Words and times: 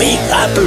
rapper. 0.00 0.64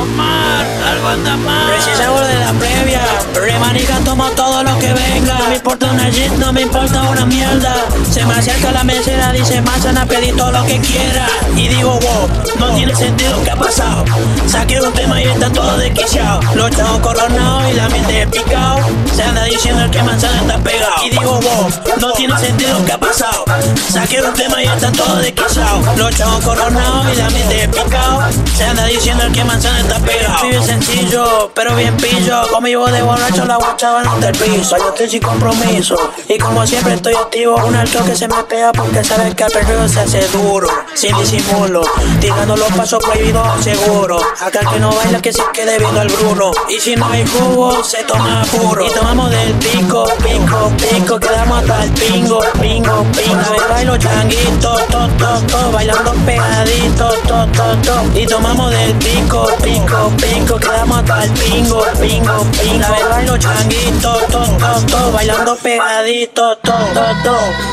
Omar, 0.00 0.66
algo 0.88 1.08
anda 1.08 1.36
mal. 1.36 1.68
Recién 1.68 1.96
salgo 1.96 2.20
de 2.20 2.34
la 2.34 2.52
previa. 2.52 3.00
Remanica, 3.34 3.98
tomo 4.04 4.30
todo 4.30 4.62
lo 4.62 4.78
que 4.78 4.92
venga. 4.92 5.38
No 5.38 5.48
me 5.48 5.56
importa 5.56 5.90
una 5.90 6.08
shit, 6.10 6.30
no 6.32 6.52
me 6.52 6.62
importa 6.62 7.02
una 7.02 7.26
mierda. 7.26 7.74
Se 8.10 8.24
me 8.24 8.34
acerca 8.34 8.70
la 8.72 8.84
mesera, 8.84 9.32
dice 9.32 9.60
manzana, 9.62 10.06
pedí 10.06 10.32
todo 10.32 10.52
lo 10.52 10.64
que 10.64 10.78
quiera. 10.78 11.26
Y 11.56 11.68
digo, 11.68 11.98
wow, 11.98 12.28
no 12.58 12.74
tiene 12.74 12.94
sentido, 12.94 13.42
¿qué 13.42 13.50
ha 13.50 13.56
pasado? 13.56 14.04
Saqué 14.46 14.80
un 14.80 14.92
tema 14.92 15.20
y 15.20 15.24
está 15.24 15.50
todo 15.50 15.76
desquiciado. 15.78 16.40
Los 16.54 16.70
chavos 16.70 17.00
coronados 17.00 17.68
y 17.70 17.74
la 17.74 17.88
mente 17.88 18.26
picado. 18.28 18.78
Se 19.14 19.22
anda 19.22 19.44
diciendo 19.44 19.90
que 19.90 20.02
manzana 20.02 20.40
está 20.40 20.58
pegado. 20.58 20.91
Y 21.04 21.10
digo, 21.10 21.40
wow, 21.40 21.68
no 22.00 22.12
tiene 22.12 22.38
sentido, 22.38 22.84
¿qué 22.84 22.92
ha 22.92 22.98
pasado? 22.98 23.44
Saqué 23.90 24.22
un 24.22 24.32
tema 24.34 24.62
y 24.62 24.66
está 24.66 24.90
todo 24.92 25.16
desquiciado. 25.16 25.80
Los 25.96 26.16
chavos 26.16 26.44
coronados 26.44 27.06
y 27.12 27.16
la 27.16 27.30
mente 27.30 27.68
picado. 27.68 28.20
Se 28.56 28.64
anda 28.64 28.84
diciendo 28.86 29.24
que 29.32 29.44
manzana 29.44 29.80
está 29.80 29.98
pegado. 29.98 30.42
Vive 30.42 30.62
sencillo, 30.62 31.50
pero 31.54 31.74
bien 31.74 31.96
pillo. 31.96 32.48
Conmigo 32.50 32.86
de 32.86 33.02
borracho 33.02 33.44
la 33.44 33.56
guachaba 33.56 34.02
en 34.02 34.22
el 34.22 34.32
piso. 34.32 34.76
Yo 34.76 34.88
estoy 34.90 35.10
sin 35.10 35.22
compromiso. 35.22 35.96
Y 36.28 36.38
como 36.38 36.66
siempre 36.66 36.94
estoy 36.94 37.14
activo, 37.14 37.56
un 37.56 37.74
alto 37.74 38.04
que 38.04 38.14
se 38.14 38.28
me 38.28 38.42
pega 38.44 38.72
porque 38.72 39.02
sabe 39.02 39.34
que 39.34 39.44
el 39.44 39.50
perreo 39.50 39.88
se 39.88 40.00
hace 40.00 40.26
duro. 40.28 40.68
Sin 40.94 41.16
disimulo, 41.18 41.82
tirando 42.20 42.56
los 42.56 42.70
pasos 42.72 43.02
prohibidos 43.02 43.46
seguro. 43.62 44.20
Acá 44.40 44.60
el 44.60 44.68
que 44.68 44.80
no 44.80 44.94
baila 44.94 45.20
que 45.20 45.32
se 45.32 45.42
quede 45.52 45.78
viendo 45.78 46.00
al 46.00 46.08
Bruno. 46.08 46.52
Y 46.68 46.80
si 46.80 46.94
no 46.96 47.06
hay 47.06 47.26
jugo, 47.26 47.82
se 47.82 48.04
toma 48.04 48.42
puro. 48.52 48.86
Y 48.86 48.90
tomamos 48.90 49.30
del 49.30 49.52
pico, 49.54 50.04
pico, 50.22 50.72
pico. 50.76 50.91
Quedamos 50.92 51.58
hasta 51.58 51.84
el 51.84 51.90
pingo, 51.92 52.40
pingo, 52.60 53.06
pingo. 53.12 53.40
A 53.40 53.68
bailo 53.70 53.96
changuito, 53.96 54.76
to, 54.90 55.08
to, 55.16 55.46
to. 55.46 55.72
Bailando 55.72 56.12
pegadito, 56.26 57.08
to, 57.26 57.46
to, 57.46 57.76
to. 57.82 58.18
Y 58.18 58.26
tomamos 58.26 58.70
del 58.70 58.94
pico, 58.96 59.48
pico, 59.62 60.12
pico. 60.18 60.56
Quedamos 60.58 60.98
hasta 60.98 61.24
el 61.24 61.30
pingo, 61.30 61.82
pingo, 61.98 62.46
pingo. 62.52 62.84
A 62.84 63.08
bailo 63.08 63.38
changuito, 63.38 64.18
to, 64.30 64.44
to, 64.44 64.86
to. 64.86 65.12
Bailando 65.12 65.56
pegadito, 65.56 66.56
to, 66.56 66.72
to, 66.72 67.22
to. 67.24 67.71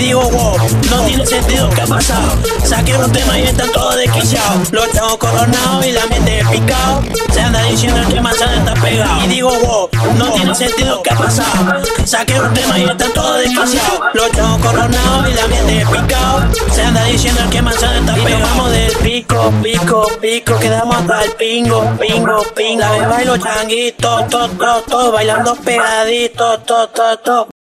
Digo, 0.00 0.22
wow, 0.30 0.56
no 0.90 1.02
tiene 1.02 1.26
sentido 1.26 1.70
qué 1.70 1.82
ha 1.82 1.86
pasado. 1.86 2.32
Saqué 2.64 2.96
un 2.96 3.12
tema 3.12 3.38
y 3.38 3.42
está 3.42 3.64
todo 3.72 3.96
desquiciado. 3.96 4.60
Los 4.72 4.90
chavos 4.92 5.16
coronados 5.18 5.86
y 5.86 5.92
la 5.92 6.06
mente 6.06 6.44
picado. 6.50 7.02
Se 7.32 7.40
anda 7.40 7.62
diciendo 7.64 8.00
que 8.08 8.20
manzana 8.20 8.56
está 8.56 8.74
pegado. 8.74 9.24
Y 9.24 9.28
digo, 9.28 9.50
wow, 9.50 9.88
no 10.16 10.32
tiene 10.32 10.54
sentido 10.54 11.02
qué 11.02 11.10
ha 11.10 11.16
pasado. 11.16 11.82
Saqué 12.04 12.40
un 12.40 12.52
tema 12.54 12.78
y 12.78 12.84
está 12.84 13.06
todo 13.12 13.34
desquiciado. 13.34 14.00
Los 14.14 14.30
chavos 14.32 14.60
coronados 14.60 15.28
y 15.28 15.34
la 15.34 15.46
mente 15.46 15.86
picado. 15.86 16.44
Se 16.72 16.82
anda 16.82 17.04
diciendo 17.04 17.42
que 17.50 17.62
manzana 17.62 17.98
está 17.98 18.14
pegado. 18.14 18.30
Y 18.30 18.42
tomamos 18.42 18.70
del 18.70 18.92
pico, 18.98 19.52
pico, 19.62 20.08
pico. 20.20 20.58
Quedamos 20.58 20.96
hasta 20.96 21.24
el 21.24 21.32
pingo, 21.32 21.96
pingo, 21.98 22.42
pingo. 22.54 22.80
La 22.80 23.08
bailo 23.08 23.36
changuito, 23.36 24.24
to, 24.30 24.48
to, 24.48 24.82
to. 24.88 25.12
Bailando 25.12 25.54
pegadito, 25.56 26.58
to, 26.60 26.88
to, 26.88 27.16
to. 27.18 27.59